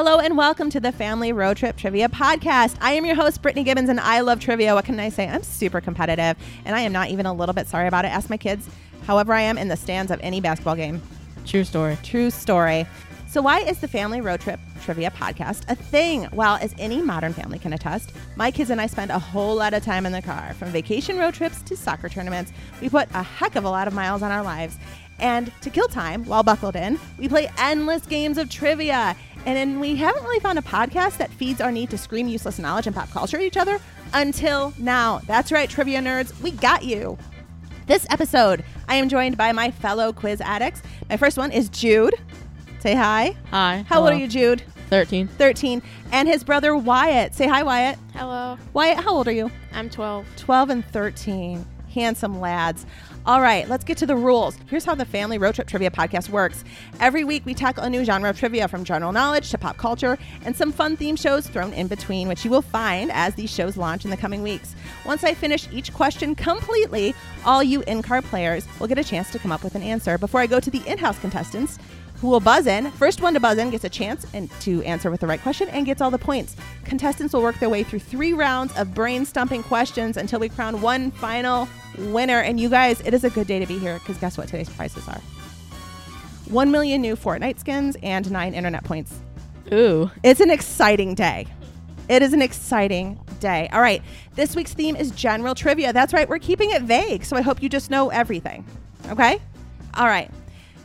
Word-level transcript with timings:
Hello 0.00 0.20
and 0.20 0.36
welcome 0.36 0.70
to 0.70 0.78
the 0.78 0.92
Family 0.92 1.32
Road 1.32 1.56
Trip 1.56 1.76
Trivia 1.76 2.08
Podcast. 2.08 2.76
I 2.80 2.92
am 2.92 3.04
your 3.04 3.16
host, 3.16 3.42
Brittany 3.42 3.64
Gibbons, 3.64 3.88
and 3.88 3.98
I 3.98 4.20
love 4.20 4.38
trivia. 4.38 4.72
What 4.72 4.84
can 4.84 5.00
I 5.00 5.08
say? 5.08 5.26
I'm 5.26 5.42
super 5.42 5.80
competitive, 5.80 6.36
and 6.64 6.76
I 6.76 6.82
am 6.82 6.92
not 6.92 7.08
even 7.08 7.26
a 7.26 7.32
little 7.32 7.52
bit 7.52 7.66
sorry 7.66 7.88
about 7.88 8.04
it. 8.04 8.12
Ask 8.12 8.30
my 8.30 8.36
kids, 8.36 8.68
however, 9.08 9.32
I 9.32 9.40
am 9.40 9.58
in 9.58 9.66
the 9.66 9.76
stands 9.76 10.12
of 10.12 10.20
any 10.22 10.40
basketball 10.40 10.76
game. 10.76 11.02
True 11.44 11.64
story. 11.64 11.98
True 12.04 12.30
story. 12.30 12.86
So, 13.28 13.42
why 13.42 13.58
is 13.62 13.80
the 13.80 13.88
Family 13.88 14.20
Road 14.20 14.40
Trip 14.40 14.60
Trivia 14.84 15.10
Podcast 15.10 15.68
a 15.68 15.74
thing? 15.74 16.28
Well, 16.32 16.58
as 16.62 16.76
any 16.78 17.02
modern 17.02 17.32
family 17.32 17.58
can 17.58 17.72
attest, 17.72 18.12
my 18.36 18.52
kids 18.52 18.70
and 18.70 18.80
I 18.80 18.86
spend 18.86 19.10
a 19.10 19.18
whole 19.18 19.56
lot 19.56 19.74
of 19.74 19.82
time 19.82 20.06
in 20.06 20.12
the 20.12 20.22
car, 20.22 20.54
from 20.54 20.68
vacation 20.68 21.18
road 21.18 21.34
trips 21.34 21.60
to 21.62 21.76
soccer 21.76 22.08
tournaments. 22.08 22.52
We 22.80 22.88
put 22.88 23.08
a 23.14 23.22
heck 23.24 23.56
of 23.56 23.64
a 23.64 23.68
lot 23.68 23.88
of 23.88 23.94
miles 23.94 24.22
on 24.22 24.30
our 24.30 24.44
lives. 24.44 24.78
And 25.20 25.50
to 25.62 25.70
kill 25.70 25.88
time 25.88 26.24
while 26.26 26.44
buckled 26.44 26.76
in, 26.76 27.00
we 27.18 27.28
play 27.28 27.50
endless 27.58 28.06
games 28.06 28.38
of 28.38 28.48
trivia. 28.48 29.16
And 29.48 29.56
then 29.56 29.80
we 29.80 29.96
haven't 29.96 30.24
really 30.24 30.40
found 30.40 30.58
a 30.58 30.62
podcast 30.62 31.16
that 31.16 31.30
feeds 31.30 31.62
our 31.62 31.72
need 31.72 31.88
to 31.88 31.96
scream 31.96 32.28
useless 32.28 32.58
knowledge 32.58 32.86
and 32.86 32.94
pop 32.94 33.08
culture 33.08 33.38
at 33.38 33.42
each 33.42 33.56
other 33.56 33.80
until 34.12 34.74
now. 34.76 35.22
That's 35.26 35.50
right, 35.50 35.70
trivia 35.70 36.00
nerds, 36.00 36.38
we 36.42 36.50
got 36.50 36.84
you. 36.84 37.16
This 37.86 38.06
episode, 38.10 38.62
I 38.90 38.96
am 38.96 39.08
joined 39.08 39.38
by 39.38 39.52
my 39.52 39.70
fellow 39.70 40.12
quiz 40.12 40.42
addicts. 40.42 40.82
My 41.08 41.16
first 41.16 41.38
one 41.38 41.50
is 41.50 41.70
Jude. 41.70 42.14
Say 42.80 42.94
hi. 42.94 43.38
Hi. 43.50 43.86
How 43.88 44.02
old 44.02 44.10
are 44.10 44.16
you, 44.16 44.28
Jude? 44.28 44.64
13. 44.90 45.28
13. 45.28 45.80
And 46.12 46.28
his 46.28 46.44
brother 46.44 46.76
Wyatt. 46.76 47.34
Say 47.34 47.48
hi, 47.48 47.62
Wyatt. 47.62 47.98
Hello, 48.12 48.58
Wyatt, 48.74 48.98
how 48.98 49.14
old 49.14 49.28
are 49.28 49.32
you? 49.32 49.50
I'm 49.72 49.88
12. 49.88 50.26
12 50.36 50.68
and 50.68 50.84
13. 50.88 51.64
Handsome 51.94 52.38
lads. 52.38 52.84
All 53.28 53.42
right, 53.42 53.68
let's 53.68 53.84
get 53.84 53.98
to 53.98 54.06
the 54.06 54.16
rules. 54.16 54.56
Here's 54.70 54.86
how 54.86 54.94
the 54.94 55.04
Family 55.04 55.36
Road 55.36 55.54
Trip 55.54 55.68
Trivia 55.68 55.90
Podcast 55.90 56.30
works. 56.30 56.64
Every 56.98 57.24
week, 57.24 57.44
we 57.44 57.52
tackle 57.52 57.84
a 57.84 57.90
new 57.90 58.02
genre 58.02 58.30
of 58.30 58.38
trivia 58.38 58.66
from 58.68 58.84
general 58.84 59.12
knowledge 59.12 59.50
to 59.50 59.58
pop 59.58 59.76
culture 59.76 60.16
and 60.46 60.56
some 60.56 60.72
fun 60.72 60.96
theme 60.96 61.14
shows 61.14 61.46
thrown 61.46 61.74
in 61.74 61.88
between, 61.88 62.26
which 62.26 62.42
you 62.42 62.50
will 62.50 62.62
find 62.62 63.12
as 63.12 63.34
these 63.34 63.50
shows 63.50 63.76
launch 63.76 64.06
in 64.06 64.10
the 64.10 64.16
coming 64.16 64.40
weeks. 64.42 64.74
Once 65.04 65.24
I 65.24 65.34
finish 65.34 65.68
each 65.70 65.92
question 65.92 66.34
completely, 66.34 67.14
all 67.44 67.62
you 67.62 67.82
in 67.82 68.00
car 68.00 68.22
players 68.22 68.66
will 68.80 68.86
get 68.86 68.96
a 68.96 69.04
chance 69.04 69.30
to 69.32 69.38
come 69.38 69.52
up 69.52 69.62
with 69.62 69.74
an 69.74 69.82
answer. 69.82 70.16
Before 70.16 70.40
I 70.40 70.46
go 70.46 70.58
to 70.58 70.70
the 70.70 70.82
in 70.90 70.96
house 70.96 71.18
contestants, 71.18 71.78
who 72.20 72.28
will 72.28 72.40
buzz 72.40 72.66
in. 72.66 72.90
First 72.92 73.22
one 73.22 73.34
to 73.34 73.40
buzz 73.40 73.58
in 73.58 73.70
gets 73.70 73.84
a 73.84 73.88
chance 73.88 74.26
and 74.34 74.50
to 74.60 74.82
answer 74.82 75.10
with 75.10 75.20
the 75.20 75.26
right 75.26 75.40
question 75.40 75.68
and 75.68 75.86
gets 75.86 76.00
all 76.00 76.10
the 76.10 76.18
points. 76.18 76.56
Contestants 76.84 77.32
will 77.32 77.42
work 77.42 77.58
their 77.60 77.68
way 77.68 77.82
through 77.82 78.00
three 78.00 78.32
rounds 78.32 78.76
of 78.76 78.94
brain 78.94 79.24
stumping 79.24 79.62
questions 79.62 80.16
until 80.16 80.40
we 80.40 80.48
crown 80.48 80.80
one 80.80 81.10
final 81.12 81.68
winner. 81.98 82.40
And 82.40 82.58
you 82.58 82.68
guys, 82.68 83.00
it 83.02 83.14
is 83.14 83.24
a 83.24 83.30
good 83.30 83.46
day 83.46 83.58
to 83.58 83.66
be 83.66 83.78
here 83.78 83.98
because 84.00 84.18
guess 84.18 84.36
what 84.36 84.48
today's 84.48 84.68
prizes 84.68 85.06
are? 85.08 85.20
One 86.48 86.70
million 86.70 87.00
new 87.00 87.14
Fortnite 87.14 87.60
skins 87.60 87.96
and 88.02 88.30
nine 88.30 88.54
internet 88.54 88.84
points. 88.84 89.14
Ooh. 89.72 90.10
It's 90.22 90.40
an 90.40 90.50
exciting 90.50 91.14
day. 91.14 91.46
It 92.08 92.22
is 92.22 92.32
an 92.32 92.40
exciting 92.40 93.20
day. 93.38 93.68
All 93.70 93.82
right, 93.82 94.02
this 94.34 94.56
week's 94.56 94.72
theme 94.72 94.96
is 94.96 95.10
general 95.10 95.54
trivia. 95.54 95.92
That's 95.92 96.14
right, 96.14 96.26
we're 96.26 96.38
keeping 96.38 96.70
it 96.70 96.82
vague, 96.82 97.22
so 97.22 97.36
I 97.36 97.42
hope 97.42 97.62
you 97.62 97.68
just 97.68 97.90
know 97.90 98.08
everything. 98.08 98.64
Okay? 99.08 99.38
All 99.92 100.06
right. 100.06 100.30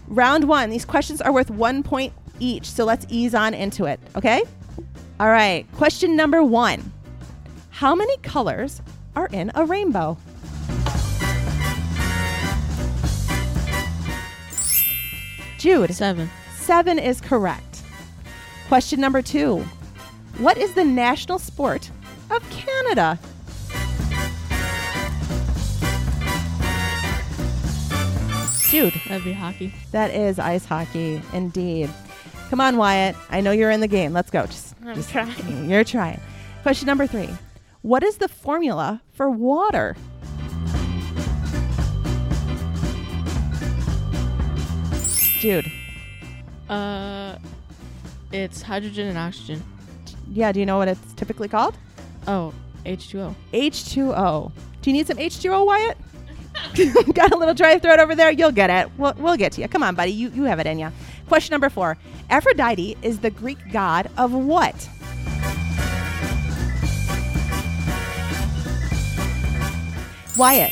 Round 0.08 0.46
one. 0.46 0.70
These 0.70 0.86
questions 0.86 1.22
are 1.22 1.32
worth 1.32 1.50
one 1.50 1.84
point 1.84 2.14
each, 2.40 2.70
so 2.70 2.86
let's 2.86 3.06
ease 3.10 3.34
on 3.34 3.54
into 3.54 3.86
it. 3.86 4.00
Okay? 4.16 4.44
All 5.20 5.30
right. 5.30 5.66
Question 5.74 6.16
number 6.16 6.44
one 6.44 6.92
How 7.70 7.96
many 7.96 8.18
colors 8.18 8.82
are 9.16 9.28
in 9.32 9.52
a 9.56 9.66
rainbow? 9.66 10.18
Jude. 15.58 15.94
Seven. 15.96 16.30
Seven 16.58 17.00
is 17.00 17.22
correct. 17.22 17.84
Question 18.68 19.00
number 19.00 19.22
two 19.22 19.60
What 20.38 20.58
is 20.58 20.74
the 20.74 20.84
national 20.84 21.40
sport 21.40 21.90
of 22.30 22.48
Canada? 22.50 23.20
Jude. 28.74 29.00
That'd 29.08 29.24
be 29.24 29.34
hockey. 29.34 29.72
That 29.92 30.10
is 30.10 30.40
ice 30.40 30.66
hockey, 30.66 31.22
indeed. 31.32 31.92
Come 32.50 32.60
on, 32.60 32.76
Wyatt. 32.76 33.16
I 33.30 33.40
know 33.40 33.52
you're 33.52 33.70
in 33.70 33.82
the 33.82 33.88
game. 33.88 34.14
Let's 34.14 34.32
go. 34.32 34.48
Just, 34.48 34.74
I'm 34.84 34.96
just- 34.96 35.12
trying. 35.12 35.70
You're 35.70 35.84
trying. 35.84 36.20
Question 36.64 36.88
number 36.88 37.06
three 37.06 37.30
What 37.84 38.02
is 38.02 38.18
the 38.18 38.28
formula 38.28 39.00
for 39.12 39.30
water? 39.30 39.96
Jude. 45.40 45.72
Uh, 46.68 47.38
it's 48.32 48.64
hydrogen 48.64 49.08
and 49.08 49.20
oxygen. 49.20 49.62
Yeah, 50.32 50.52
do 50.52 50.60
you 50.60 50.66
know 50.66 50.80
what 50.80 50.88
it's 50.88 51.14
typically 51.14 51.48
called? 51.48 51.78
Oh, 52.28 52.52
H2O. 52.88 53.36
H2O. 53.54 54.52
Do 54.82 54.90
you 54.90 54.94
need 54.98 55.06
some 55.06 55.18
H2O, 55.18 55.64
Wyatt? 55.64 55.98
Got 57.14 57.32
a 57.32 57.38
little 57.38 57.54
dry 57.54 57.78
throat 57.78 58.00
over 58.00 58.16
there? 58.16 58.32
You'll 58.32 58.52
get 58.52 58.70
it. 58.70 58.92
We'll, 58.98 59.14
we'll 59.18 59.38
get 59.38 59.52
to 59.54 59.62
you. 59.62 59.68
Come 59.68 59.84
on, 59.84 59.96
buddy. 59.96 60.12
You, 60.12 60.30
you 60.30 60.44
have 60.44 60.60
it 60.60 60.68
in 60.68 60.80
you. 60.80 60.92
Question 61.28 61.54
number 61.54 61.70
four 61.70 61.98
Aphrodite 62.30 62.98
is 63.02 63.20
the 63.20 63.30
Greek 63.30 63.60
god 63.72 64.10
of 64.18 64.34
what? 64.34 64.90
Wyatt. 70.36 70.72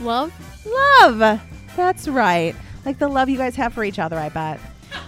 Love? 0.00 0.32
Love. 0.66 1.40
That's 1.76 2.08
right. 2.08 2.54
Like 2.86 2.98
the 2.98 3.08
love 3.08 3.28
you 3.28 3.36
guys 3.36 3.56
have 3.56 3.74
for 3.74 3.84
each 3.84 3.98
other, 3.98 4.18
I 4.18 4.28
bet. 4.30 4.60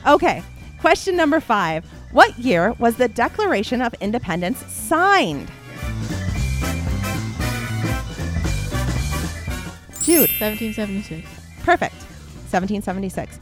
Okay. 0.07 0.43
Question 0.81 1.17
number 1.17 1.41
five 1.41 1.85
What 2.13 2.39
year 2.39 2.73
was 2.79 2.97
the 2.97 3.09
Declaration 3.09 3.81
of 3.81 3.95
Independence 4.01 4.65
signed? 4.67 5.51
Jude. 10.07 10.31
1776. 10.39 11.29
Perfect. 11.65 11.95
1776. 12.53 13.41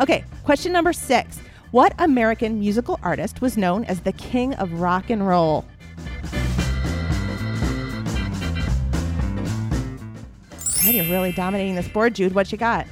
Okay, 0.00 0.24
question 0.42 0.72
number 0.72 0.94
six. 0.94 1.40
What 1.72 1.92
American 1.98 2.58
musical 2.58 2.98
artist 3.02 3.42
was 3.42 3.58
known 3.58 3.84
as 3.84 4.00
the 4.00 4.12
king 4.12 4.54
of 4.54 4.80
rock 4.80 5.10
and 5.10 5.28
roll? 5.28 5.66
God, 10.82 10.94
you're 10.94 11.04
really 11.04 11.32
dominating 11.32 11.74
this 11.74 11.88
board, 11.88 12.14
Jude. 12.14 12.34
What 12.34 12.50
you 12.50 12.56
got? 12.56 12.86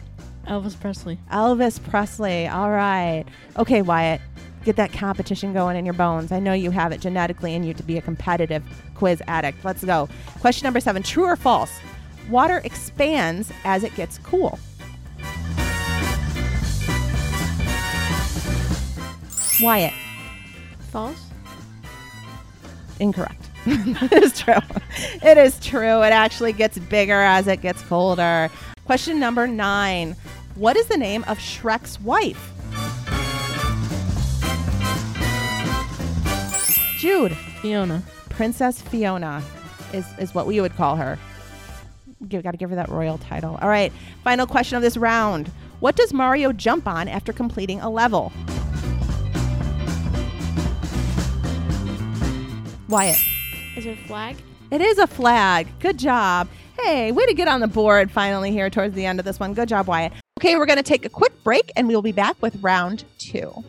Elvis 0.46 0.78
Presley. 0.78 1.18
Elvis 1.32 1.82
Presley. 1.82 2.46
All 2.46 2.70
right. 2.70 3.24
Okay, 3.56 3.80
Wyatt. 3.80 4.20
Get 4.64 4.76
that 4.76 4.92
competition 4.92 5.54
going 5.54 5.76
in 5.76 5.86
your 5.86 5.94
bones. 5.94 6.30
I 6.30 6.40
know 6.40 6.52
you 6.52 6.70
have 6.72 6.92
it 6.92 7.00
genetically 7.00 7.54
in 7.54 7.64
you 7.64 7.72
to 7.72 7.82
be 7.82 7.96
a 7.96 8.02
competitive 8.02 8.62
quiz 8.94 9.22
addict. 9.28 9.64
Let's 9.64 9.82
go. 9.82 10.10
Question 10.40 10.66
number 10.66 10.80
seven 10.80 11.02
True 11.02 11.24
or 11.24 11.36
false? 11.36 11.72
Water 12.30 12.60
expands 12.64 13.52
as 13.64 13.84
it 13.84 13.94
gets 13.94 14.18
cool. 14.18 14.58
Wyatt. 19.60 19.94
False? 20.90 21.26
Incorrect. 23.00 23.50
it 23.66 24.12
is 24.12 24.38
true. 24.38 24.54
It 25.22 25.38
is 25.38 25.58
true. 25.60 26.02
It 26.02 26.12
actually 26.12 26.52
gets 26.52 26.78
bigger 26.78 27.20
as 27.20 27.46
it 27.46 27.60
gets 27.62 27.82
colder. 27.82 28.50
Question 28.84 29.18
number 29.18 29.46
nine 29.46 30.16
What 30.54 30.76
is 30.76 30.86
the 30.86 30.96
name 30.96 31.24
of 31.24 31.38
Shrek's 31.38 32.00
wife? 32.00 32.52
Jude. 36.98 37.36
Fiona. 37.60 38.02
Princess 38.28 38.80
Fiona 38.80 39.42
is, 39.92 40.06
is 40.18 40.34
what 40.34 40.46
we 40.46 40.60
would 40.60 40.76
call 40.76 40.96
her. 40.96 41.18
Give, 42.28 42.42
got 42.42 42.52
to 42.52 42.56
give 42.56 42.70
her 42.70 42.76
that 42.76 42.88
royal 42.88 43.18
title. 43.18 43.58
All 43.60 43.68
right. 43.68 43.92
Final 44.24 44.46
question 44.46 44.76
of 44.76 44.82
this 44.82 44.96
round. 44.96 45.50
What 45.80 45.96
does 45.96 46.12
Mario 46.12 46.52
jump 46.52 46.86
on 46.88 47.08
after 47.08 47.32
completing 47.32 47.80
a 47.80 47.90
level? 47.90 48.32
Wyatt. 52.88 53.18
Is 53.76 53.84
it 53.84 53.98
a 53.98 54.06
flag? 54.06 54.36
It 54.70 54.80
is 54.80 54.98
a 54.98 55.06
flag. 55.06 55.68
Good 55.80 55.98
job. 55.98 56.48
Hey, 56.78 57.12
way 57.12 57.26
to 57.26 57.34
get 57.34 57.48
on 57.48 57.60
the 57.60 57.68
board 57.68 58.10
finally 58.10 58.50
here 58.50 58.70
towards 58.70 58.94
the 58.94 59.04
end 59.04 59.18
of 59.18 59.24
this 59.24 59.40
one. 59.40 59.54
Good 59.54 59.68
job, 59.68 59.86
Wyatt. 59.86 60.12
Okay, 60.38 60.56
we're 60.56 60.66
going 60.66 60.76
to 60.76 60.82
take 60.82 61.04
a 61.04 61.08
quick 61.08 61.32
break 61.44 61.72
and 61.76 61.88
we 61.88 61.94
will 61.94 62.02
be 62.02 62.12
back 62.12 62.40
with 62.40 62.62
round 62.62 63.04
two. 63.18 63.64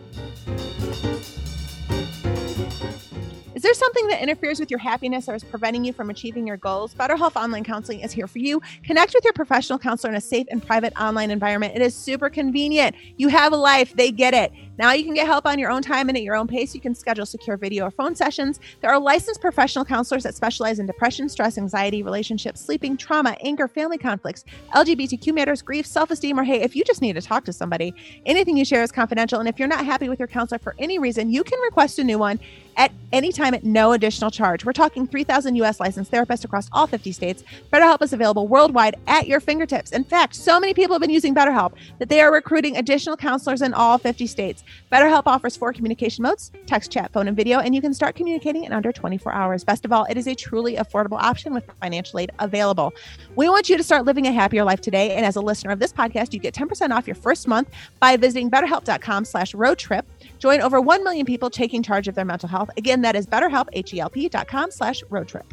Is 3.57 3.63
there 3.63 3.74
something 3.74 4.07
that 4.09 4.21
interferes 4.21 4.59
with 4.59 4.69
your 4.69 4.77
happiness 4.77 5.27
or 5.27 5.33
is 5.33 5.44
preventing 5.44 5.83
you 5.83 5.92
from 5.92 6.12
achieving 6.12 6.45
your 6.45 6.57
goals? 6.57 6.94
Better 6.94 7.15
Online 7.15 7.63
Counseling 7.63 8.01
is 8.01 8.12
here 8.12 8.27
for 8.27 8.38
you. 8.38 8.62
Connect 8.83 9.15
with 9.15 9.24
your 9.24 9.33
professional 9.33 9.80
counselor 9.80 10.12
in 10.12 10.15
a 10.15 10.21
safe 10.21 10.45
and 10.51 10.62
private 10.62 10.94
online 10.95 11.31
environment. 11.31 11.75
It 11.75 11.81
is 11.81 11.95
super 11.95 12.30
convenient. 12.30 12.95
You 13.15 13.30
have 13.30 13.54
a 13.54 13.57
life, 13.57 13.95
they 13.95 14.12
get 14.12 14.36
it. 14.36 14.51
Now 14.77 14.94
you 14.94 15.03
can 15.03 15.13
get 15.13 15.25
help 15.25 15.45
on 15.45 15.57
your 15.57 15.71
own 15.71 15.81
time 15.81 16.07
and 16.07 16.18
at 16.18 16.24
your 16.24 16.35
own 16.35 16.47
pace. 16.47 16.75
You 16.75 16.81
can 16.81 16.94
schedule 16.94 17.25
secure 17.25 17.57
video 17.57 17.85
or 17.85 17.91
phone 17.91 18.15
sessions. 18.15 18.59
There 18.81 18.91
are 18.91 19.00
licensed 19.00 19.41
professional 19.41 19.85
counselors 19.85 20.24
that 20.24 20.35
specialize 20.35 20.79
in 20.79 20.85
depression, 20.85 21.29
stress, 21.29 21.57
anxiety, 21.57 22.03
relationships, 22.03 22.62
sleeping, 22.62 22.95
trauma, 22.95 23.35
anger, 23.44 23.68
family 23.68 23.97
conflicts, 23.97 24.45
LGBTQ 24.75 25.33
matters, 25.33 25.62
grief, 25.62 25.85
self 25.85 26.12
esteem, 26.12 26.39
or 26.39 26.44
hey, 26.44 26.62
if 26.62 26.75
you 26.75 26.83
just 26.83 27.01
need 27.01 27.13
to 27.13 27.21
talk 27.21 27.44
to 27.45 27.53
somebody, 27.53 27.94
anything 28.25 28.56
you 28.56 28.65
share 28.65 28.83
is 28.83 28.91
confidential. 28.91 29.39
And 29.39 29.50
if 29.50 29.57
you're 29.57 29.68
not 29.68 29.85
happy 29.85 30.09
with 30.09 30.19
your 30.19 30.27
counselor 30.27 30.59
for 30.59 30.75
any 30.77 31.00
reason, 31.00 31.31
you 31.31 31.44
can 31.44 31.59
request 31.62 31.97
a 32.00 32.03
new 32.03 32.19
one 32.19 32.39
at 32.77 32.91
any 33.12 33.31
time 33.31 33.53
at 33.56 33.63
no 33.63 33.94
additional 33.94 34.29
charge. 34.29 34.63
We're 34.63 34.74
talking 34.74 35.07
3,000 35.07 35.56
US 35.56 35.79
licensed 35.79 36.12
therapists 36.12 36.45
across 36.45 36.69
all 36.71 36.85
50 36.85 37.12
states. 37.12 37.44
BetterHelp 37.74 38.03
is 38.03 38.13
available 38.13 38.47
worldwide 38.47 38.95
at 39.07 39.27
your 39.27 39.39
fingertips. 39.39 39.91
In 39.91 40.03
fact, 40.03 40.35
so 40.35 40.59
many 40.59 40.74
people 40.74 40.94
have 40.94 41.01
been 41.01 41.09
using 41.09 41.33
BetterHelp 41.33 41.74
that 41.97 42.07
they 42.07 42.21
are 42.21 42.31
recruiting 42.31 42.77
additional 42.77 43.18
counselors 43.18 43.63
in 43.63 43.74
all 43.74 43.97
50 43.97 44.27
states. 44.27 44.63
BetterHelp 44.92 45.24
offers 45.25 45.58
four 45.58 45.74
communication 45.74 46.24
modes 46.24 46.52
text, 46.66 46.92
chat, 46.92 47.12
phone, 47.14 47.28
and 47.28 47.36
video, 47.38 47.60
and 47.60 47.74
you 47.74 47.81
can 47.81 47.94
start 47.94 48.16
communicating 48.16 48.64
in 48.64 48.74
under 48.74 48.92
24 48.92 49.34
hours. 49.34 49.64
Best 49.64 49.86
of 49.86 49.92
all, 49.92 50.06
it 50.06 50.18
is 50.18 50.28
a 50.28 50.36
truly 50.36 50.75
affordable 50.75 51.22
option 51.22 51.54
with 51.54 51.69
financial 51.81 52.19
aid 52.19 52.31
available. 52.40 52.94
We 53.36 53.50
want 53.50 53.69
you 53.69 53.78
to 53.78 53.84
start 53.84 54.06
living 54.06 54.28
a 54.28 54.31
happier 54.31 54.64
life 54.64 54.81
today. 54.81 55.12
And 55.16 55.25
as 55.25 55.36
a 55.36 55.42
listener 55.42 55.72
of 55.72 55.80
this 55.80 55.94
podcast, 55.94 56.34
you 56.34 56.40
get 56.40 56.54
10% 56.54 56.92
off 56.92 57.08
your 57.08 57.16
first 57.16 57.48
month 57.48 57.69
by 58.00 58.18
visiting 58.18 58.50
betterhelp.com 58.50 59.25
slash 59.25 59.54
road 59.54 59.78
trip. 59.78 60.06
Join 60.40 60.62
over 60.62 60.80
1 60.81 61.04
million 61.04 61.25
people 61.25 61.50
taking 61.50 61.81
charge 61.84 62.08
of 62.08 62.16
their 62.16 62.25
mental 62.25 62.50
health. 62.50 62.70
Again, 62.78 63.02
that 63.02 63.16
is 63.16 63.25
betterhelp, 63.25 63.68
H-E-L-P 63.74 64.30
slash 64.70 65.04
road 65.10 65.28
trip. 65.28 65.46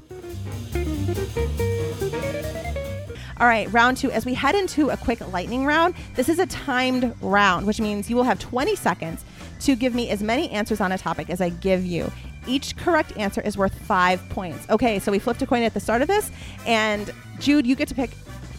All 3.40 3.48
right, 3.48 3.70
round 3.72 3.96
two. 3.96 4.12
As 4.12 4.24
we 4.24 4.34
head 4.34 4.54
into 4.54 4.90
a 4.90 4.96
quick 4.96 5.20
lightning 5.32 5.66
round, 5.66 5.94
this 6.14 6.28
is 6.28 6.38
a 6.38 6.46
timed 6.46 7.14
round, 7.20 7.66
which 7.66 7.80
means 7.80 8.08
you 8.08 8.14
will 8.14 8.22
have 8.22 8.38
20 8.38 8.76
seconds 8.76 9.24
to 9.60 9.74
give 9.74 9.94
me 9.94 10.10
as 10.10 10.22
many 10.22 10.48
answers 10.50 10.80
on 10.80 10.92
a 10.92 10.98
topic 10.98 11.30
as 11.30 11.40
I 11.40 11.48
give 11.48 11.84
you. 11.84 12.10
Each 12.46 12.76
correct 12.76 13.16
answer 13.16 13.40
is 13.40 13.56
worth 13.56 13.76
five 13.86 14.26
points. 14.28 14.68
Okay, 14.70 14.98
so 14.98 15.10
we 15.10 15.18
flipped 15.18 15.42
a 15.42 15.46
coin 15.46 15.62
at 15.62 15.74
the 15.74 15.80
start 15.80 16.02
of 16.02 16.08
this, 16.08 16.30
and 16.66 17.10
Jude, 17.40 17.66
you 17.66 17.74
get 17.74 17.88
to 17.88 17.94
pick 17.94 18.10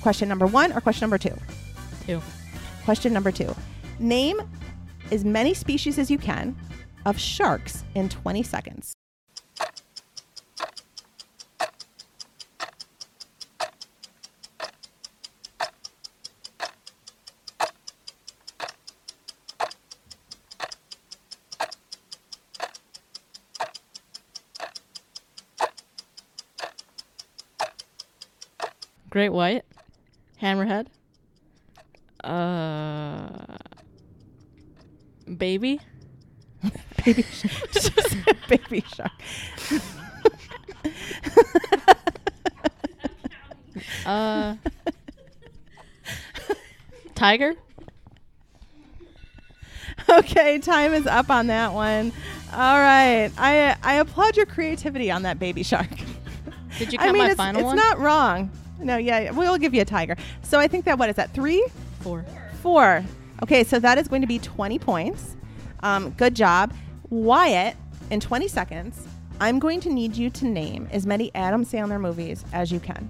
question 0.01 0.27
number 0.27 0.45
one 0.45 0.73
or 0.73 0.81
question 0.81 1.01
number 1.01 1.17
two. 1.17 1.35
Two. 2.05 2.21
Question 2.83 3.13
number 3.13 3.31
two 3.31 3.55
Name 3.99 4.41
as 5.11 5.23
many 5.23 5.53
species 5.53 5.97
as 5.97 6.11
you 6.11 6.17
can 6.17 6.55
of 7.05 7.19
sharks 7.19 7.83
in 7.93 8.09
20 8.09 8.43
seconds. 8.43 8.95
Great 29.15 29.29
white. 29.29 29.63
Hammerhead. 30.41 30.87
Uh. 32.21 33.29
Baby. 35.37 35.79
Baby, 37.05 37.23
shark. 37.23 38.37
baby 38.49 38.83
shark. 38.93 39.11
Uh. 44.05 44.55
Tiger. 47.15 47.53
Okay, 50.09 50.59
time 50.59 50.93
is 50.93 51.07
up 51.07 51.29
on 51.29 51.47
that 51.47 51.73
one. 51.73 52.11
All 52.51 52.79
right, 52.79 53.31
I 53.37 53.77
I 53.81 53.93
applaud 53.95 54.35
your 54.35 54.45
creativity 54.45 55.09
on 55.09 55.23
that 55.23 55.39
baby 55.39 55.63
shark. 55.63 55.89
Did 56.77 56.91
you 56.91 56.99
I 56.99 57.05
count 57.05 57.13
mean, 57.13 57.23
my 57.23 57.29
it's, 57.29 57.37
final 57.37 57.61
it's 57.61 57.65
one? 57.65 57.77
not 57.77 57.99
wrong. 57.99 58.51
No, 58.79 58.97
yeah, 58.97 59.31
we'll 59.31 59.57
give 59.57 59.73
you 59.73 59.81
a 59.81 59.85
tiger. 59.85 60.15
So 60.43 60.59
I 60.59 60.67
think 60.67 60.85
that 60.85 60.99
what 60.99 61.09
is 61.09 61.15
that? 61.15 61.33
Three, 61.33 61.65
Four. 62.01 62.25
four. 62.61 63.03
Okay, 63.43 63.63
so 63.63 63.79
that 63.79 63.97
is 63.97 64.07
going 64.07 64.21
to 64.21 64.27
be 64.27 64.39
twenty 64.39 64.77
points. 64.79 65.35
Um, 65.81 66.11
good 66.11 66.35
job, 66.35 66.73
Wyatt. 67.09 67.75
In 68.11 68.19
twenty 68.19 68.47
seconds, 68.47 69.07
I'm 69.39 69.59
going 69.59 69.79
to 69.81 69.89
need 69.89 70.15
you 70.15 70.29
to 70.29 70.45
name 70.45 70.87
as 70.91 71.05
many 71.05 71.31
Adam 71.33 71.65
Sandler 71.65 71.99
movies 71.99 72.45
as 72.53 72.71
you 72.71 72.79
can. 72.79 73.09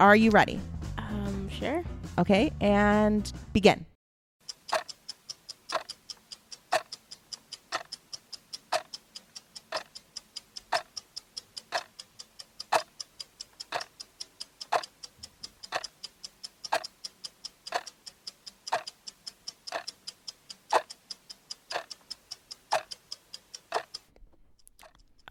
Are 0.00 0.16
you 0.16 0.30
ready? 0.30 0.60
Um, 0.98 1.48
sure. 1.48 1.84
Okay, 2.18 2.50
and 2.60 3.32
begin. 3.52 3.86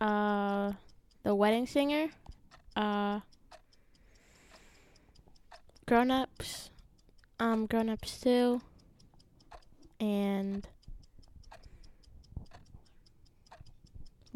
Uh, 0.01 0.73
The 1.33 1.37
Wedding 1.37 1.65
Singer. 1.65 2.09
Uh, 2.75 3.21
Grown 5.87 6.11
Ups. 6.11 6.69
Um, 7.39 7.65
Grown 7.65 7.89
Ups 7.89 8.19
2. 8.21 8.61
And 9.99 10.67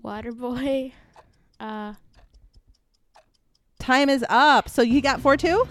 Waterboy. 0.03 0.93
Uh, 1.59 1.93
Time 3.79 4.09
is 4.09 4.23
up. 4.29 4.69
So 4.69 4.83
you 4.83 5.01
got 5.01 5.21
four 5.21 5.37
two? 5.37 5.67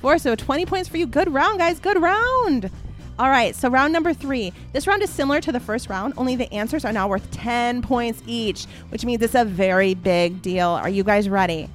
Four. 0.00 0.18
So 0.18 0.34
20 0.34 0.66
points 0.66 0.88
for 0.88 0.96
you. 0.96 1.06
Good 1.06 1.32
round, 1.32 1.60
guys. 1.60 1.78
Good 1.78 2.02
round. 2.02 2.70
All 3.18 3.28
right. 3.28 3.54
So 3.54 3.68
round 3.68 3.92
number 3.92 4.12
three. 4.14 4.52
This 4.72 4.86
round 4.86 5.02
is 5.02 5.10
similar 5.10 5.40
to 5.42 5.52
the 5.52 5.60
first 5.60 5.88
round, 5.88 6.14
only 6.16 6.34
the 6.36 6.52
answers 6.52 6.84
are 6.84 6.92
now 6.92 7.08
worth 7.08 7.30
10 7.30 7.82
points 7.82 8.22
each, 8.26 8.64
which 8.88 9.04
means 9.04 9.22
it's 9.22 9.34
a 9.34 9.44
very 9.44 9.94
big 9.94 10.42
deal. 10.42 10.68
Are 10.68 10.88
you 10.88 11.04
guys 11.04 11.28
ready? 11.28 11.68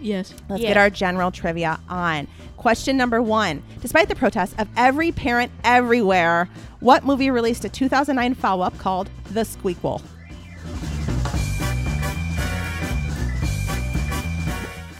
Yes. 0.00 0.32
Let's 0.48 0.62
Yes. 0.62 0.68
get 0.70 0.76
our 0.76 0.90
general 0.90 1.30
trivia 1.30 1.80
on. 1.88 2.28
Question 2.56 2.96
number 2.96 3.20
one. 3.22 3.62
Despite 3.80 4.08
the 4.08 4.14
protests 4.14 4.54
of 4.58 4.68
every 4.76 5.10
parent 5.12 5.50
everywhere, 5.64 6.48
what 6.80 7.04
movie 7.04 7.30
released 7.30 7.64
a 7.64 7.68
2009 7.68 8.34
follow 8.34 8.64
up 8.64 8.76
called 8.78 9.08
The 9.32 9.40
Squeakquel? 9.42 10.02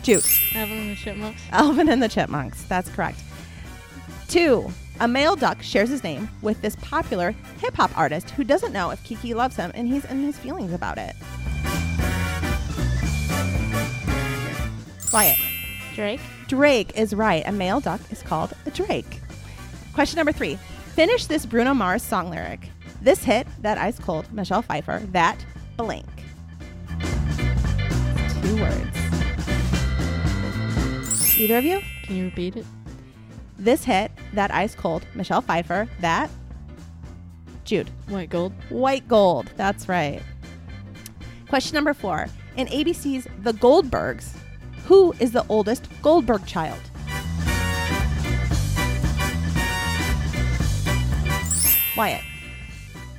Jude. 0.02 0.25
Alvin 0.55 0.78
and 0.78 0.90
the 0.93 0.97
Chipmunks. 0.97 1.43
Alvin 1.50 1.88
and 1.88 2.02
the 2.02 2.09
Chipmunks. 2.09 2.62
That's 2.64 2.88
correct. 2.90 3.21
Two, 4.28 4.71
a 5.00 5.09
male 5.09 5.37
duck 5.37 5.62
shares 5.62 5.88
his 5.88 6.03
name 6.03 6.29
with 6.43 6.61
this 6.62 6.76
popular 6.76 7.33
hip 7.59 7.75
hop 7.75 7.97
artist 7.97 8.31
who 8.31 8.45
doesn't 8.45 8.73
know 8.73 8.91
if 8.91 9.03
Kiki 9.05 9.35
loves 9.35 9.57
him 9.57 9.71
and 9.75 9.88
he's 9.88 10.05
in 10.07 10.23
his 10.23 10.38
feelings 10.38 10.73
about 10.73 10.99
it. 10.99 11.15
Wyatt. 15.12 15.38
Drake. 15.95 16.21
Drake 16.49 16.99
is 16.99 17.15
right. 17.15 17.43
A 17.47 17.53
male 17.53 17.81
duck 17.81 18.00
is 18.11 18.23
called 18.23 18.53
a 18.67 18.71
Drake. 18.71 19.21
Question 19.95 20.17
number 20.19 20.33
three. 20.33 20.57
Finish 20.95 21.26
this 21.26 21.47
Bruno 21.47 21.75
Mars 21.75 22.03
song 22.03 22.31
lyric. 22.31 22.69
This 23.00 23.23
hit, 23.25 23.47
that 23.62 23.79
ice 23.79 23.99
cold, 23.99 24.31
Michelle 24.33 24.62
Pfeiffer, 24.62 25.00
that 25.12 25.45
blank. 25.76 26.07
Two 28.43 28.61
words. 28.61 28.97
Either 31.38 31.59
of 31.59 31.65
you? 31.65 31.81
Can 32.03 32.17
you 32.17 32.25
repeat 32.25 32.57
it? 32.57 32.67
This 33.59 33.85
hit, 33.85 34.11
that 34.35 34.52
ice 34.52 34.75
cold, 34.75 35.06
Michelle 35.14 35.40
Pfeiffer, 35.42 35.88
that 36.00 36.30
Jude. 37.64 37.90
White 38.09 38.30
gold. 38.30 38.52
White 38.68 39.09
gold. 39.09 39.50
That's 39.56 39.88
right. 39.88 40.23
Question 41.49 41.75
number 41.75 41.95
four. 41.95 42.28
In 42.56 42.68
ABC's 42.68 43.26
The 43.42 43.52
Goldbergs, 43.52 44.33
who 44.85 45.12
is 45.18 45.33
the 45.33 45.45
oldest 45.49 45.88
Goldberg 46.00 46.47
child? 46.47 46.78
Wyatt. 51.97 52.23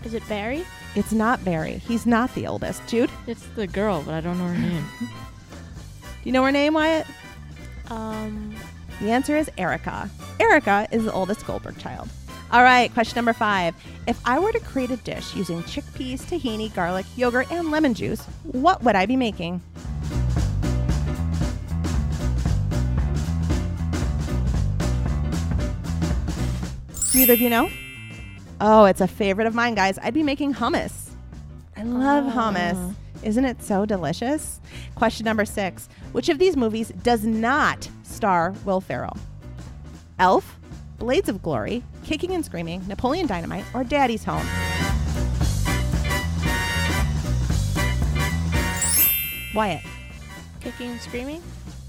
Is 0.04 0.14
it 0.14 0.28
Barry? 0.30 0.64
It's 0.96 1.12
not 1.12 1.44
Barry. 1.44 1.74
He's 1.80 2.06
not 2.06 2.34
the 2.34 2.48
oldest. 2.48 2.86
Jude, 2.88 3.12
It's 3.28 3.46
the 3.56 3.68
girl, 3.68 4.02
but 4.04 4.14
I 4.14 4.22
don't 4.22 4.38
know 4.38 4.48
her 4.48 4.58
name. 4.58 4.86
do 5.00 5.08
you 6.24 6.32
know 6.32 6.44
her 6.44 6.52
name, 6.52 6.74
Wyatt? 6.74 7.06
Um, 7.90 8.56
The 9.02 9.12
answer 9.12 9.38
is 9.38 9.50
Erica. 9.58 10.10
Erica 10.40 10.88
is 10.92 11.04
the 11.06 11.12
oldest 11.14 11.46
Goldberg 11.46 11.78
child. 11.78 12.10
All 12.52 12.64
right, 12.64 12.92
question 12.94 13.16
number 13.18 13.34
five. 13.34 13.76
If 14.08 14.20
I 14.26 14.40
were 14.40 14.52
to 14.54 14.60
create 14.60 14.90
a 14.90 14.98
dish 14.98 15.36
using 15.36 15.62
chickpeas, 15.64 16.22
tahini, 16.22 16.74
garlic, 16.74 17.06
yogurt, 17.16 17.52
and 17.52 17.70
lemon 17.72 17.94
juice, 17.94 18.24
what 18.44 18.84
would 18.84 18.96
I 18.96 19.06
be 19.06 19.16
making? 19.18 19.62
Do 27.12 27.20
either 27.20 27.34
of 27.34 27.42
you 27.42 27.50
know? 27.50 27.70
Oh, 28.60 28.86
it's 28.86 29.02
a 29.02 29.08
favorite 29.08 29.48
of 29.48 29.56
mine, 29.56 29.76
guys. 29.76 29.98
I'd 30.02 30.14
be 30.14 30.24
making 30.24 30.54
hummus. 30.56 31.10
I 31.76 31.84
love 31.84 32.26
Oh. 32.28 32.32
hummus. 32.40 32.96
Isn't 33.24 33.46
it 33.46 33.62
so 33.62 33.86
delicious? 33.86 34.60
Question 34.96 35.26
number 35.26 35.46
six 35.46 35.90
Which 36.12 36.30
of 36.30 36.40
these 36.40 36.56
movies 36.56 36.90
does 37.04 37.26
not 37.26 37.90
star 38.04 38.54
Will 38.66 38.82
Ferrell? 38.82 39.18
Elf, 40.20 40.58
Blades 40.98 41.30
of 41.30 41.42
Glory, 41.42 41.84
Kicking 42.04 42.32
and 42.32 42.44
Screaming, 42.44 42.88
Napoleon 42.88 43.28
Dynamite, 43.28 43.66
or 43.74 43.84
Daddy's 43.84 44.24
Home? 44.24 44.46
Wyatt. 49.54 49.82
Kicking 50.60 50.92
and 50.92 51.02
screaming. 51.02 51.42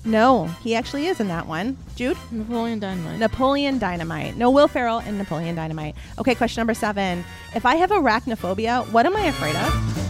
No, 0.04 0.46
he 0.62 0.74
actually 0.74 1.06
is 1.06 1.20
in 1.20 1.28
that 1.28 1.46
one. 1.46 1.76
Jude? 1.96 2.16
Napoleon 2.30 2.78
Dynamite. 2.78 3.18
Napoleon 3.18 3.78
Dynamite. 3.78 4.36
No, 4.36 4.50
Will 4.50 4.68
Ferrell 4.68 5.00
and 5.00 5.18
Napoleon 5.18 5.54
Dynamite. 5.54 5.94
Okay, 6.18 6.34
question 6.34 6.60
number 6.60 6.72
seven. 6.72 7.24
If 7.54 7.66
I 7.66 7.74
have 7.74 7.90
arachnophobia, 7.90 8.90
what 8.90 9.04
am 9.04 9.16
I 9.16 9.26
afraid 9.26 9.56
of? 9.56 10.07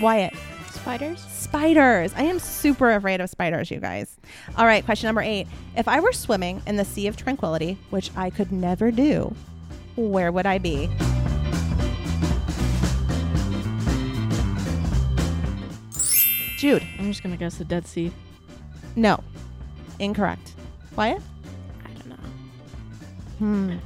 Wyatt. 0.00 0.34
Spiders. 0.70 1.20
Spiders. 1.28 2.12
I 2.16 2.22
am 2.22 2.38
super 2.38 2.90
afraid 2.92 3.20
of 3.20 3.28
spiders, 3.30 3.70
you 3.70 3.80
guys. 3.80 4.16
All 4.56 4.64
right, 4.66 4.84
question 4.84 5.08
number 5.08 5.22
eight. 5.22 5.46
If 5.76 5.88
I 5.88 6.00
were 6.00 6.12
swimming 6.12 6.62
in 6.66 6.76
the 6.76 6.84
Sea 6.84 7.06
of 7.08 7.16
Tranquility, 7.16 7.78
which 7.90 8.10
I 8.16 8.30
could 8.30 8.52
never 8.52 8.90
do, 8.90 9.34
where 9.96 10.30
would 10.30 10.46
I 10.46 10.58
be? 10.58 10.88
Jude. 16.58 16.84
I'm 16.98 17.06
just 17.08 17.22
gonna 17.22 17.36
guess 17.36 17.56
the 17.56 17.64
Dead 17.64 17.86
Sea. 17.86 18.12
No. 18.96 19.22
Incorrect. 19.98 20.54
Wyatt? 20.96 21.22
I 21.84 21.88
don't 21.90 22.08
know. 22.08 22.16
Hmm. 23.38 23.76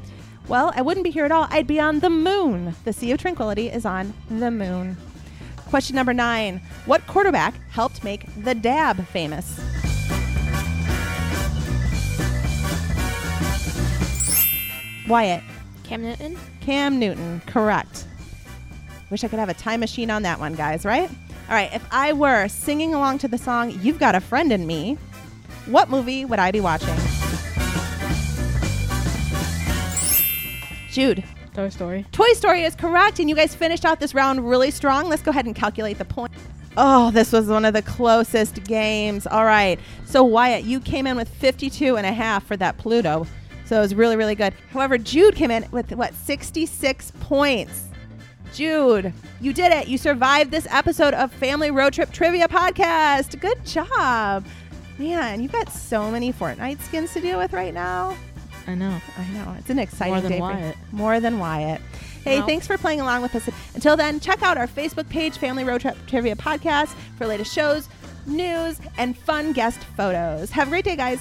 Well, 0.49 0.73
I 0.75 0.83
wouldn't 0.83 1.05
be 1.05 1.11
here 1.11 1.25
at 1.25 1.33
all. 1.33 1.47
I'd 1.51 1.67
be 1.67 1.79
on 1.79 2.01
the 2.01 2.11
moon. 2.11 2.75
The 2.85 2.93
Sea 2.93 3.13
of 3.13 3.19
Tranquility 3.19 3.69
is 3.69 3.85
on 3.85 4.13
the 4.31 4.51
moon. 4.51 4.97
Question 5.73 5.97
number 5.97 6.13
nine. 6.13 6.61
What 6.85 7.07
quarterback 7.07 7.55
helped 7.71 8.05
make 8.05 8.27
the 8.45 8.55
dab 8.55 9.07
famous? 9.07 9.59
Wyatt. 15.09 15.43
Cam 15.83 16.03
Newton. 16.03 16.39
Cam 16.61 16.99
Newton. 16.99 17.41
Correct. 17.47 18.07
Wish 19.09 19.25
I 19.25 19.29
could 19.29 19.39
have 19.39 19.49
a 19.49 19.55
time 19.55 19.81
machine 19.81 20.11
on 20.11 20.21
that 20.25 20.39
one, 20.39 20.53
guys, 20.53 20.85
right? 20.85 21.09
All 21.09 21.55
right, 21.55 21.73
if 21.73 21.83
I 21.91 22.13
were 22.13 22.49
singing 22.49 22.93
along 22.93 23.21
to 23.21 23.29
the 23.29 23.39
song 23.39 23.71
You've 23.81 23.99
Got 23.99 24.15
a 24.15 24.21
Friend 24.21 24.53
in 24.53 24.67
Me, 24.67 24.99
what 25.65 25.89
movie 25.89 26.27
would 26.27 26.39
I 26.39 26.51
be 26.51 26.61
watching? 26.61 26.95
Jude. 30.91 31.25
Toy 31.55 31.69
Story. 31.69 32.07
Toy 32.13 32.33
Story 32.35 32.63
is 32.63 32.75
correct, 32.75 33.19
and 33.19 33.29
you 33.29 33.37
guys 33.37 33.55
finished 33.55 33.85
out 33.85 34.01
this 34.01 34.15
round 34.15 34.49
really 34.49 34.71
strong. 34.71 35.09
Let's 35.09 35.23
go 35.23 35.31
ahead 35.31 35.47
and 35.47 35.55
calculate 35.55 35.99
the 35.99 36.05
point. 36.05 36.33
Oh, 36.77 37.11
this 37.11 37.33
was 37.33 37.49
one 37.49 37.67
of 37.67 37.75
the 37.75 37.83
closest 37.83 38.65
games. 38.65 39.27
All 39.27 39.45
right. 39.45 39.79
So, 40.07 40.25
Wyatt, 40.25 40.65
you 40.65 40.81
came 40.81 41.07
in 41.07 41.17
with 41.17 41.29
52 41.29 41.97
and 41.97 42.07
a 42.07 42.13
half 42.13 42.47
for 42.47 42.57
that 42.57 42.79
Pluto. 42.79 43.27
So, 43.67 43.77
it 43.77 43.81
was 43.81 43.95
really, 43.95 44.17
really 44.17 44.35
good. 44.35 44.55
However, 44.71 44.97
Jude 44.97 45.35
came 45.35 45.51
in 45.51 45.67
with 45.71 45.93
what, 45.93 46.15
66 46.15 47.13
points. 47.21 47.89
Jude, 48.55 49.13
you 49.41 49.53
did 49.53 49.73
it. 49.73 49.89
You 49.89 49.99
survived 49.99 50.51
this 50.51 50.67
episode 50.71 51.15
of 51.15 51.33
Family 51.33 51.71
Road 51.71 51.93
Trip 51.93 52.11
Trivia 52.11 52.49
Podcast. 52.49 53.39
Good 53.41 53.65
job. 53.67 54.47
Man, 54.99 55.43
you've 55.43 55.53
got 55.53 55.71
so 55.71 56.11
many 56.11 56.33
Fortnite 56.33 56.81
skins 56.83 57.13
to 57.15 57.21
deal 57.21 57.39
with 57.39 57.53
right 57.53 57.73
now. 57.73 58.17
I 58.67 58.75
know. 58.75 59.01
I 59.19 59.27
know. 59.29 59.55
It's 59.59 59.71
an 59.71 59.79
exciting 59.79 60.13
More 60.15 60.21
than 60.21 60.33
day. 60.33 60.39
for- 60.39 60.43
Wyatt. 60.43 60.77
More 60.93 61.21
than 61.21 61.39
Wyatt. 61.39 61.81
Hey, 62.25 62.41
thanks 62.43 62.67
for 62.69 62.79
playing 62.79 63.01
along 63.01 63.23
with 63.23 63.35
us. 63.35 63.49
Until 63.75 63.97
then, 63.97 64.21
check 64.21 64.43
out 64.43 64.57
our 64.57 64.69
Facebook 64.69 65.09
page, 65.09 65.39
Family 65.39 65.65
Road 65.65 65.81
Trip 65.81 65.97
Trivia 66.07 66.37
Podcast, 66.37 66.95
for 67.19 67.27
latest 67.27 67.53
shows, 67.53 67.89
news, 68.27 68.81
and 68.97 69.19
fun 69.19 69.53
guest 69.53 69.81
photos. 69.97 70.51
Have 70.51 70.69
a 70.69 70.71
great 70.71 70.85
day, 70.85 70.95
guys. 70.95 71.21